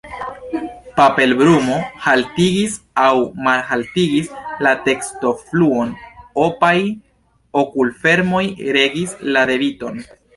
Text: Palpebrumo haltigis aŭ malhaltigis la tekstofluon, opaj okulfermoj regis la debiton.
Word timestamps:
Palpebrumo 0.99 1.73
haltigis 2.05 2.77
aŭ 3.01 3.09
malhaltigis 3.47 4.31
la 4.67 4.71
tekstofluon, 4.87 5.91
opaj 6.45 6.73
okulfermoj 7.65 8.43
regis 8.79 9.15
la 9.37 9.45
debiton. 9.51 10.01